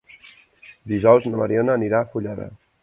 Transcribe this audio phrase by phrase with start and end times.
[0.93, 2.53] Dijous na Mariona anirà a Fulleda.